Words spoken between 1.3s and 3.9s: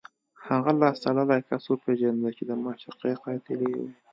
کس وپېژنده چې د معشوقې قاتل یې و